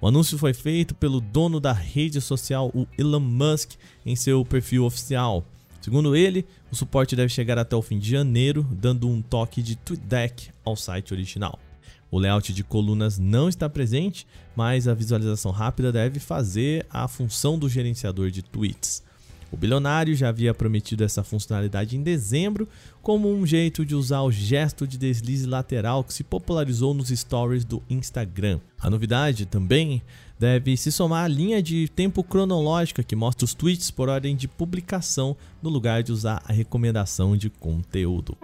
O 0.00 0.06
anúncio 0.06 0.38
foi 0.38 0.54
feito 0.54 0.94
pelo 0.94 1.20
dono 1.20 1.58
da 1.58 1.72
rede 1.72 2.20
social, 2.20 2.70
o 2.72 2.86
Elon 2.96 3.18
Musk, 3.18 3.72
em 4.06 4.14
seu 4.14 4.44
perfil 4.44 4.84
oficial. 4.84 5.44
Segundo 5.80 6.14
ele, 6.14 6.46
o 6.70 6.76
suporte 6.76 7.16
deve 7.16 7.32
chegar 7.32 7.58
até 7.58 7.74
o 7.74 7.82
fim 7.82 7.98
de 7.98 8.08
janeiro, 8.08 8.62
dando 8.70 9.08
um 9.08 9.20
toque 9.20 9.60
de 9.60 9.74
TweetDeck 9.74 10.50
ao 10.64 10.76
site 10.76 11.12
original. 11.12 11.58
O 12.12 12.18
layout 12.18 12.52
de 12.52 12.62
colunas 12.62 13.18
não 13.18 13.48
está 13.48 13.68
presente, 13.68 14.24
mas 14.54 14.86
a 14.86 14.94
visualização 14.94 15.50
rápida 15.50 15.90
deve 15.90 16.20
fazer 16.20 16.86
a 16.88 17.08
função 17.08 17.58
do 17.58 17.68
gerenciador 17.68 18.30
de 18.30 18.40
tweets. 18.40 19.02
O 19.50 19.56
bilionário 19.56 20.14
já 20.14 20.28
havia 20.28 20.52
prometido 20.52 21.04
essa 21.04 21.24
funcionalidade 21.24 21.96
em 21.96 22.02
dezembro, 22.02 22.68
como 23.02 23.32
um 23.32 23.46
jeito 23.46 23.84
de 23.84 23.94
usar 23.94 24.20
o 24.22 24.30
gesto 24.30 24.86
de 24.86 24.98
deslize 24.98 25.46
lateral 25.46 26.04
que 26.04 26.12
se 26.12 26.22
popularizou 26.22 26.92
nos 26.92 27.08
stories 27.08 27.64
do 27.64 27.82
Instagram. 27.88 28.60
A 28.78 28.90
novidade 28.90 29.46
também 29.46 30.02
deve 30.38 30.76
se 30.76 30.92
somar 30.92 31.24
à 31.24 31.28
linha 31.28 31.62
de 31.62 31.88
tempo 31.88 32.22
cronológica 32.22 33.02
que 33.02 33.16
mostra 33.16 33.44
os 33.44 33.54
tweets 33.54 33.90
por 33.90 34.08
ordem 34.08 34.36
de 34.36 34.46
publicação, 34.46 35.36
no 35.62 35.70
lugar 35.70 36.02
de 36.02 36.12
usar 36.12 36.42
a 36.46 36.52
recomendação 36.52 37.36
de 37.36 37.48
conteúdo. 37.48 38.36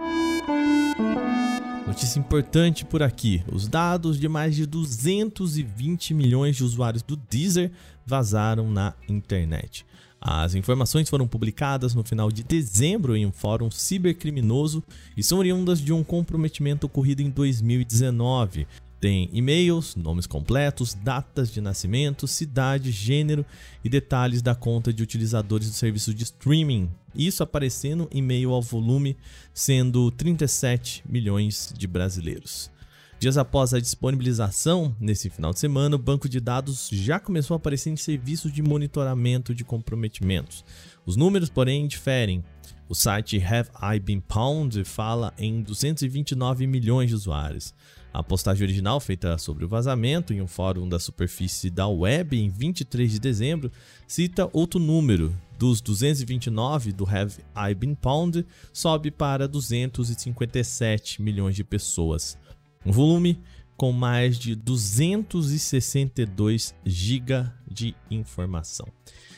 Notícia 1.87 2.19
importante 2.19 2.83
por 2.83 3.03
aqui: 3.03 3.43
os 3.51 3.67
dados 3.67 4.19
de 4.19 4.27
mais 4.27 4.55
de 4.55 4.65
220 4.65 6.13
milhões 6.15 6.55
de 6.55 6.63
usuários 6.63 7.03
do 7.03 7.15
Deezer 7.15 7.71
vazaram 8.05 8.71
na 8.71 8.93
internet. 9.07 9.85
As 10.27 10.55
informações 10.55 11.07
foram 11.07 11.27
publicadas 11.27 11.93
no 11.93 12.03
final 12.03 12.31
de 12.31 12.41
dezembro 12.41 13.15
em 13.15 13.27
um 13.27 13.31
fórum 13.31 13.69
cibercriminoso 13.69 14.83
e 15.15 15.21
são 15.21 15.37
oriundas 15.37 15.79
de 15.79 15.93
um 15.93 16.03
comprometimento 16.03 16.87
ocorrido 16.87 17.21
em 17.21 17.29
2019. 17.29 18.65
Tem 18.99 19.29
e-mails, 19.31 19.95
nomes 19.95 20.25
completos, 20.25 20.95
datas 20.95 21.51
de 21.51 21.61
nascimento, 21.61 22.27
cidade, 22.27 22.89
gênero 22.89 23.45
e 23.83 23.89
detalhes 23.89 24.41
da 24.41 24.55
conta 24.55 24.91
de 24.91 25.03
utilizadores 25.03 25.69
do 25.69 25.75
serviço 25.75 26.11
de 26.11 26.23
streaming. 26.23 26.89
Isso 27.13 27.43
aparecendo 27.43 28.07
em 28.11 28.23
meio 28.23 28.49
ao 28.49 28.63
volume, 28.63 29.15
sendo 29.53 30.09
37 30.09 31.03
milhões 31.07 31.71
de 31.77 31.85
brasileiros. 31.85 32.71
Dias 33.17 33.37
após 33.37 33.73
a 33.73 33.79
disponibilização, 33.79 34.95
nesse 34.99 35.29
final 35.29 35.53
de 35.53 35.59
semana, 35.59 35.95
o 35.95 35.99
banco 35.99 36.27
de 36.27 36.39
dados 36.39 36.89
já 36.91 37.19
começou 37.19 37.55
a 37.55 37.57
aparecer 37.57 37.89
em 37.89 37.95
serviços 37.95 38.51
de 38.51 38.61
monitoramento 38.61 39.55
de 39.55 39.63
comprometimentos. 39.63 40.65
Os 41.05 41.15
números, 41.15 41.49
porém, 41.49 41.87
diferem. 41.87 42.43
O 42.89 42.93
site 42.93 43.41
Have 43.41 43.69
I 43.81 43.99
Been 43.99 44.19
Pound 44.19 44.83
fala 44.83 45.33
em 45.39 45.61
229 45.61 46.67
milhões 46.67 47.09
de 47.09 47.15
usuários. 47.15 47.73
A 48.13 48.21
postagem 48.21 48.63
original, 48.63 48.99
feita 48.99 49.37
sobre 49.37 49.65
o 49.65 49.67
vazamento 49.67 50.33
em 50.33 50.41
um 50.41 50.47
fórum 50.47 50.87
da 50.87 50.99
superfície 50.99 51.69
da 51.69 51.87
web 51.87 52.37
em 52.37 52.49
23 52.49 53.11
de 53.11 53.19
dezembro, 53.19 53.71
cita 54.07 54.49
outro 54.53 54.79
número. 54.79 55.33
Dos 55.57 55.79
229 55.79 56.91
do 56.91 57.07
Have 57.09 57.37
I 57.55 57.73
Been 57.73 57.95
Pound, 57.95 58.45
sobe 58.73 59.09
para 59.09 59.47
257 59.47 61.21
milhões 61.21 61.55
de 61.55 61.63
pessoas. 61.63 62.37
Um 62.85 62.91
volume 62.91 63.41
com 63.75 63.91
mais 63.91 64.37
de 64.37 64.55
262 64.55 66.75
GB 66.85 67.51
de 67.67 67.95
informação. 68.09 68.87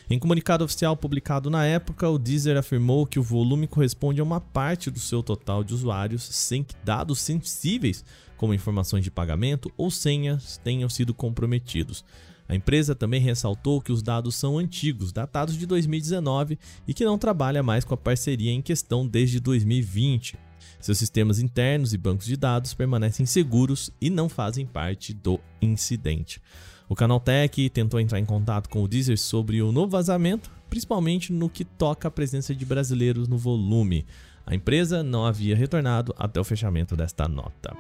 Em 0.10 0.20
comunicado 0.20 0.64
oficial 0.64 0.96
publicado 0.96 1.50
na 1.50 1.66
época, 1.66 2.10
o 2.10 2.18
Deezer 2.18 2.56
afirmou 2.56 3.06
que 3.06 3.20
o 3.20 3.24
volume 3.24 3.68
corresponde 3.68 4.22
a 4.22 4.24
uma 4.24 4.40
parte 4.40 4.90
do 4.90 5.00
seu 5.00 5.22
total 5.22 5.64
de 5.64 5.74
usuários 5.74 6.24
sem 6.24 6.64
que 6.64 6.76
dados 6.84 7.20
sensíveis, 7.20 8.06
como 8.38 8.54
informações 8.54 9.04
de 9.04 9.12
pagamento 9.12 9.72
ou 9.76 9.92
senhas, 9.92 10.58
tenham 10.64 10.88
sido 10.88 11.14
comprometidos. 11.14 12.06
A 12.48 12.56
empresa 12.56 12.96
também 12.96 13.20
ressaltou 13.20 13.82
que 13.82 13.92
os 13.92 14.02
dados 14.02 14.36
são 14.36 14.58
antigos, 14.58 15.12
datados 15.12 15.58
de 15.58 15.66
2019 15.66 16.58
e 16.88 16.94
que 16.94 17.04
não 17.04 17.18
trabalha 17.18 17.62
mais 17.62 17.84
com 17.84 17.94
a 17.94 17.98
parceria 17.98 18.52
em 18.52 18.62
questão 18.62 19.06
desde 19.06 19.40
2020. 19.40 20.38
Seus 20.80 20.98
sistemas 20.98 21.40
internos 21.40 21.94
e 21.94 21.98
bancos 21.98 22.26
de 22.26 22.38
dados 22.38 22.74
permanecem 22.74 23.26
seguros 23.26 23.92
e 24.00 24.10
não 24.10 24.30
fazem 24.30 24.66
parte 24.66 25.14
do 25.14 25.40
incidente. 25.62 26.42
O 26.88 26.96
Canaltech 26.96 27.70
tentou 27.70 28.00
entrar 28.00 28.20
em 28.20 28.26
contato 28.26 28.70
com 28.70 28.82
o 28.82 28.88
Deezer 28.88 29.18
sobre 29.18 29.62
o 29.62 29.72
novo 29.72 29.92
vazamento, 29.92 30.50
principalmente 30.70 31.34
no 31.34 31.50
que 31.50 31.66
toca 31.66 32.08
à 32.08 32.12
presença 32.12 32.56
de 32.56 32.66
brasileiros 32.66 33.28
no 33.28 33.38
volume. 33.38 34.06
A 34.46 34.56
empresa 34.56 35.04
não 35.04 35.26
havia 35.26 35.56
retornado 35.56 36.16
até 36.18 36.40
o 36.40 36.46
fechamento 36.46 36.96
desta 36.96 37.28
nota. 37.28 37.76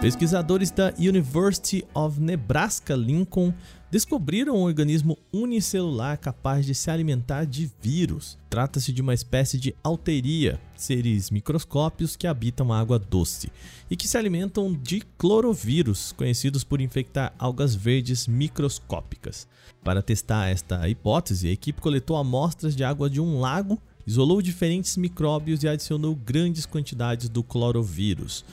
Pesquisadores 0.00 0.70
da 0.70 0.94
University 0.98 1.84
of 1.92 2.18
Nebraska 2.18 2.96
Lincoln 2.96 3.52
descobriram 3.90 4.56
um 4.56 4.62
organismo 4.62 5.18
unicelular 5.30 6.18
capaz 6.18 6.64
de 6.64 6.74
se 6.74 6.90
alimentar 6.90 7.44
de 7.44 7.70
vírus. 7.82 8.38
Trata-se 8.48 8.94
de 8.94 9.02
uma 9.02 9.12
espécie 9.12 9.58
de 9.58 9.74
alteria, 9.84 10.58
seres 10.74 11.30
microscópios 11.30 12.16
que 12.16 12.26
habitam 12.26 12.72
a 12.72 12.80
água 12.80 12.98
doce 12.98 13.52
e 13.90 13.96
que 13.96 14.08
se 14.08 14.16
alimentam 14.16 14.72
de 14.72 15.02
clorovírus, 15.18 16.12
conhecidos 16.12 16.64
por 16.64 16.80
infectar 16.80 17.34
algas 17.38 17.74
verdes 17.74 18.26
microscópicas. 18.26 19.46
Para 19.84 20.00
testar 20.00 20.48
esta 20.48 20.88
hipótese, 20.88 21.48
a 21.48 21.52
equipe 21.52 21.82
coletou 21.82 22.16
amostras 22.16 22.74
de 22.74 22.82
água 22.82 23.10
de 23.10 23.20
um 23.20 23.38
lago, 23.38 23.78
isolou 24.06 24.40
diferentes 24.40 24.96
micróbios 24.96 25.62
e 25.62 25.68
adicionou 25.68 26.14
grandes 26.14 26.64
quantidades 26.64 27.28
do 27.28 27.42
clorovírus. 27.42 28.46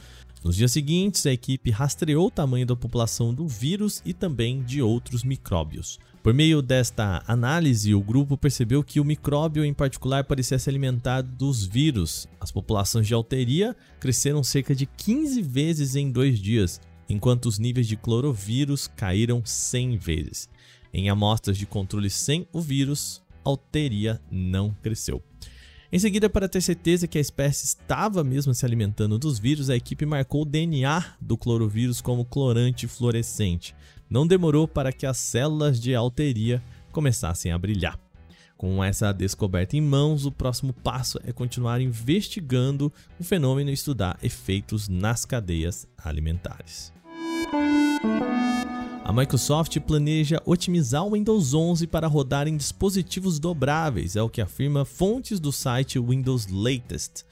Nos 0.47 0.55
dias 0.55 0.71
seguintes, 0.71 1.25
a 1.25 1.33
equipe 1.33 1.69
rastreou 1.71 2.27
o 2.27 2.31
tamanho 2.31 2.65
da 2.65 2.73
população 2.73 3.33
do 3.33 3.45
vírus 3.45 4.01
e 4.05 4.13
também 4.13 4.63
de 4.63 4.81
outros 4.81 5.21
micróbios. 5.21 5.99
Por 6.23 6.33
meio 6.33 6.61
desta 6.61 7.21
análise, 7.27 7.93
o 7.93 7.99
grupo 7.99 8.37
percebeu 8.37 8.81
que 8.81 9.01
o 9.01 9.03
micróbio 9.03 9.65
em 9.65 9.73
particular 9.73 10.23
parecia 10.23 10.57
se 10.57 10.69
alimentar 10.69 11.21
dos 11.21 11.65
vírus. 11.65 12.29
As 12.39 12.49
populações 12.49 13.05
de 13.05 13.13
alteria 13.13 13.75
cresceram 13.99 14.41
cerca 14.41 14.73
de 14.73 14.85
15 14.85 15.41
vezes 15.41 15.97
em 15.97 16.09
dois 16.09 16.39
dias, 16.39 16.79
enquanto 17.09 17.47
os 17.47 17.59
níveis 17.59 17.85
de 17.85 17.97
clorovírus 17.97 18.87
caíram 18.87 19.41
100 19.43 19.97
vezes. 19.97 20.47
Em 20.93 21.09
amostras 21.09 21.57
de 21.57 21.65
controle 21.65 22.09
sem 22.09 22.47
o 22.53 22.61
vírus, 22.61 23.21
alteria 23.43 24.21
não 24.31 24.73
cresceu. 24.81 25.21
Em 25.91 25.99
seguida, 25.99 26.29
para 26.29 26.49
ter 26.49 26.61
certeza 26.61 27.07
que 27.07 27.17
a 27.17 27.21
espécie 27.21 27.65
estava 27.65 28.21
mesmo 28.21 28.53
se 28.53 28.65
alimentando 28.65 29.17
dos 29.17 29.39
vírus, 29.39 29.69
a 29.69 29.75
equipe 29.75 30.05
marcou 30.05 30.41
o 30.41 30.45
DNA 30.45 31.15
do 31.21 31.37
clorovírus 31.37 32.01
como 32.01 32.25
clorante 32.25 32.87
fluorescente. 32.87 33.73
Não 34.09 34.27
demorou 34.27 34.67
para 34.67 34.91
que 34.91 35.05
as 35.05 35.17
células 35.17 35.79
de 35.79 35.95
alteria 35.95 36.61
começassem 36.91 37.53
a 37.53 37.57
brilhar. 37.57 37.97
Com 38.57 38.83
essa 38.83 39.13
descoberta 39.13 39.77
em 39.77 39.81
mãos, 39.81 40.25
o 40.25 40.31
próximo 40.31 40.73
passo 40.73 41.19
é 41.23 41.31
continuar 41.31 41.79
investigando 41.79 42.91
o 43.19 43.23
fenômeno 43.23 43.69
e 43.69 43.73
estudar 43.73 44.17
efeitos 44.21 44.89
nas 44.89 45.23
cadeias 45.23 45.87
alimentares. 46.03 46.91
A 49.07 49.13
Microsoft 49.13 49.79
planeja 49.79 50.41
otimizar 50.45 51.05
o 51.05 51.11
Windows 51.11 51.53
11 51.53 51.87
para 51.87 52.07
rodar 52.07 52.45
em 52.45 52.57
dispositivos 52.57 53.39
dobráveis, 53.39 54.17
é 54.17 54.21
o 54.21 54.27
que 54.27 54.41
afirma 54.41 54.83
fontes 54.83 55.39
do 55.39 55.49
site 55.49 55.97
Windows 55.97 56.47
Latest. 56.51 57.23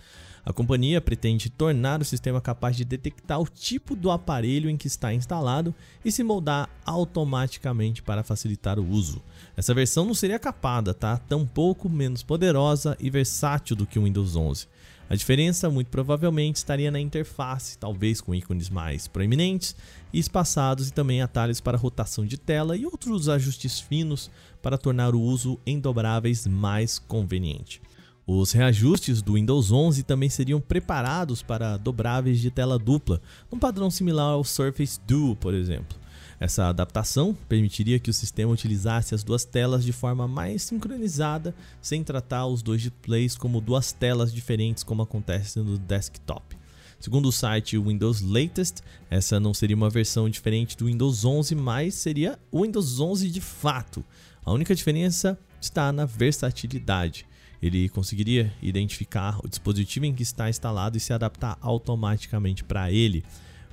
A 0.45 0.53
companhia 0.53 1.01
pretende 1.01 1.49
tornar 1.49 2.01
o 2.01 2.05
sistema 2.05 2.39
capaz 2.39 2.77
de 2.77 2.85
detectar 2.85 3.41
o 3.41 3.49
tipo 3.49 3.93
do 3.93 4.09
aparelho 4.09 4.69
em 4.69 4.77
que 4.77 4.87
está 4.87 5.13
instalado 5.13 5.75
e 6.05 6.13
se 6.13 6.23
moldar 6.23 6.69
automaticamente 6.85 8.01
para 8.01 8.23
facilitar 8.23 8.79
o 8.79 8.89
uso. 8.89 9.21
Essa 9.57 9.73
versão 9.73 10.05
não 10.05 10.13
seria 10.13 10.39
capada, 10.39 10.93
tá? 10.93 11.17
Tampouco 11.17 11.89
menos 11.89 12.23
poderosa 12.23 12.95
e 13.01 13.09
versátil 13.09 13.75
do 13.75 13.85
que 13.85 13.99
o 13.99 14.03
Windows 14.05 14.37
11. 14.37 14.65
A 15.07 15.15
diferença 15.15 15.69
muito 15.69 15.87
provavelmente 15.89 16.55
estaria 16.55 16.89
na 16.89 16.99
interface, 16.99 17.77
talvez 17.77 18.19
com 18.19 18.33
ícones 18.33 18.69
mais 18.69 19.07
proeminentes 19.07 19.75
e 20.11 20.17
espaçados 20.17 20.87
e 20.87 20.93
também 20.93 21.21
atalhos 21.21 21.61
para 21.61 21.77
rotação 21.77 22.25
de 22.25 22.37
tela 22.37 22.75
e 22.75 22.85
outros 22.85 23.29
ajustes 23.29 23.79
finos 23.79 24.31
para 24.63 24.79
tornar 24.79 25.13
o 25.13 25.21
uso 25.21 25.59
em 25.65 25.79
dobráveis 25.79 26.47
mais 26.47 26.97
conveniente. 26.97 27.81
Os 28.25 28.51
reajustes 28.51 29.21
do 29.21 29.33
Windows 29.33 29.71
11 29.71 30.01
também 30.01 30.29
seriam 30.29 30.59
preparados 30.59 31.43
para 31.43 31.77
dobráveis 31.77 32.39
de 32.39 32.49
tela 32.49 32.79
dupla, 32.79 33.21
um 33.51 33.59
padrão 33.59 33.91
similar 33.91 34.31
ao 34.31 34.43
Surface 34.43 34.99
Duo, 35.05 35.35
por 35.35 35.53
exemplo. 35.53 36.04
Essa 36.39 36.67
adaptação 36.67 37.33
permitiria 37.47 37.99
que 37.99 38.09
o 38.09 38.13
sistema 38.13 38.51
utilizasse 38.51 39.15
as 39.15 39.23
duas 39.23 39.45
telas 39.45 39.85
de 39.85 39.93
forma 39.93 40.27
mais 40.27 40.63
sincronizada, 40.63 41.55
sem 41.81 42.03
tratar 42.03 42.45
os 42.45 42.61
dois 42.61 42.81
displays 42.81 43.37
como 43.37 43.61
duas 43.61 43.91
telas 43.91 44.33
diferentes, 44.33 44.83
como 44.83 45.01
acontece 45.01 45.59
no 45.59 45.77
desktop. 45.77 46.57
Segundo 46.99 47.27
o 47.27 47.31
site 47.31 47.77
Windows 47.77 48.21
Latest, 48.21 48.81
essa 49.09 49.39
não 49.39 49.53
seria 49.53 49.75
uma 49.75 49.89
versão 49.89 50.29
diferente 50.29 50.75
do 50.75 50.87
Windows 50.87 51.23
11, 51.23 51.55
mas 51.55 51.95
seria 51.95 52.39
o 52.51 52.63
Windows 52.63 52.99
11 52.99 53.29
de 53.29 53.41
fato. 53.41 54.03
A 54.43 54.51
única 54.51 54.75
diferença 54.75 55.37
está 55.61 55.91
na 55.91 56.05
versatilidade. 56.05 57.25
Ele 57.61 57.89
conseguiria 57.89 58.53
identificar 58.61 59.39
o 59.43 59.47
dispositivo 59.47 60.05
em 60.05 60.13
que 60.13 60.23
está 60.23 60.49
instalado 60.49 60.97
e 60.97 60.99
se 60.99 61.13
adaptar 61.13 61.57
automaticamente 61.61 62.63
para 62.63 62.91
ele 62.91 63.23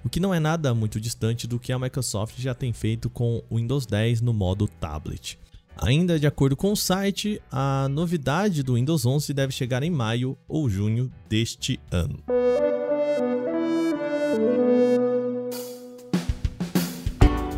o 0.05 0.09
que 0.09 0.21
não 0.21 0.35
é 0.35 0.41
nada 0.41 0.75
muito 0.75 1.01
distante 1.01 1.47
do 1.47 1.59
que 1.59 1.73
a 1.73 1.79
Microsoft 1.79 2.39
já 2.39 2.55
tem 2.55 2.73
feito 2.73 3.09
com 3.09 3.43
o 3.49 3.57
Windows 3.57 3.87
10 3.87 4.21
no 4.21 4.33
modo 4.33 4.67
tablet. 4.67 5.39
Ainda 5.77 6.19
de 6.19 6.27
acordo 6.27 6.57
com 6.57 6.73
o 6.73 6.77
site, 6.77 7.41
a 7.51 7.89
novidade 7.89 8.63
do 8.63 8.75
Windows 8.75 9.07
11 9.07 9.33
deve 9.33 9.53
chegar 9.53 9.83
em 9.83 9.91
maio 9.91 10.37
ou 10.47 10.69
junho 10.69 11.11
deste 11.29 11.81
ano. 11.91 12.23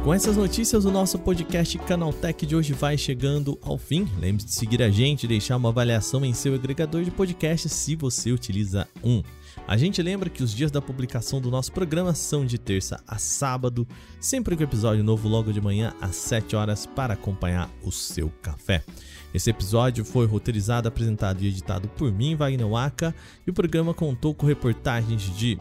Com 0.05 0.13
essas 0.13 0.37
notícias, 0.37 0.85
o 0.85 0.91
nosso 0.91 1.19
podcast 1.19 1.79
Canaltech 1.79 2.45
de 2.45 2.55
hoje 2.55 2.75
vai 2.75 2.99
chegando 2.99 3.59
ao 3.63 3.79
fim. 3.79 4.07
Lembre-se 4.21 4.47
de 4.47 4.55
seguir 4.55 4.83
a 4.83 4.91
gente 4.91 5.25
e 5.25 5.27
deixar 5.27 5.57
uma 5.57 5.71
avaliação 5.71 6.23
em 6.27 6.35
seu 6.35 6.55
agregador 6.55 7.03
de 7.05 7.11
podcast 7.11 7.71
se 7.71 7.97
você 7.97 8.31
utiliza 8.31 8.87
um. 9.03 9.23
A 9.67 9.77
gente 9.77 10.03
lembra 10.03 10.29
que 10.29 10.43
os 10.43 10.55
dias 10.55 10.71
da 10.71 10.83
publicação 10.83 11.41
do 11.41 11.51
nosso 11.51 11.73
programa 11.73 12.15
são 12.15 12.45
de 12.45 12.59
terça 12.59 13.03
a 13.07 13.19
sábado, 13.19 13.87
sempre 14.21 14.57
com 14.57 14.63
episódio 14.63 15.03
novo 15.03 15.29
logo 15.29 15.53
de 15.53 15.61
manhã 15.61 15.95
às 16.01 16.17
7 16.17 16.55
horas 16.57 16.87
para 16.87 17.15
acompanhar 17.15 17.71
o 17.83 17.91
seu 17.91 18.31
café. 18.43 18.85
Esse 19.33 19.51
episódio 19.51 20.05
foi 20.05 20.27
roteirizado, 20.27 20.87
apresentado 20.87 21.43
e 21.43 21.49
editado 21.49 21.89
por 21.89 22.13
mim, 22.13 22.37
Wagner 22.37 22.69
Waka, 22.69 23.15
e 23.47 23.51
o 23.51 23.55
programa 23.55 23.93
contou 23.93 24.35
com 24.35 24.47
reportagens 24.47 25.23
de 25.37 25.59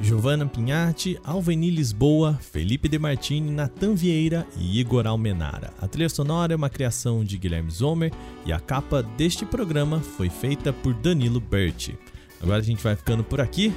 Giovanna 0.00 0.46
Pinhatti, 0.46 1.18
Alveni 1.24 1.70
Lisboa, 1.70 2.38
Felipe 2.40 2.88
De 2.88 2.98
Martini, 2.98 3.50
Natan 3.50 3.94
Vieira 3.94 4.46
e 4.56 4.80
Igor 4.80 5.06
Almenara. 5.06 5.74
A 5.80 5.86
trilha 5.86 6.08
sonora 6.08 6.54
é 6.54 6.56
uma 6.56 6.70
criação 6.70 7.22
de 7.24 7.36
Guilherme 7.36 7.70
Zomer 7.70 8.12
e 8.46 8.52
a 8.52 8.60
capa 8.60 9.02
deste 9.02 9.44
programa 9.44 10.00
foi 10.00 10.30
feita 10.30 10.72
por 10.72 10.94
Danilo 10.94 11.40
Berti. 11.40 11.98
Agora 12.42 12.58
a 12.58 12.62
gente 12.62 12.82
vai 12.82 12.96
ficando 12.96 13.22
por 13.22 13.40
aqui. 13.40 13.72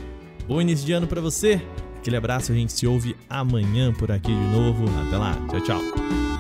Bom 0.48 0.62
início 0.62 0.86
de 0.86 0.94
ano 0.94 1.08
para 1.08 1.22
você. 1.22 1.62
Aquele 1.98 2.18
abraço, 2.18 2.52
a 2.52 2.56
gente 2.56 2.74
se 2.74 2.86
ouve 2.86 3.16
amanhã 3.30 3.94
por 3.94 4.12
aqui 4.12 4.32
de 4.34 4.48
novo. 4.56 4.86
Até 5.08 5.18
lá. 5.18 5.38
Tchau, 5.50 5.62
tchau. 5.62 6.33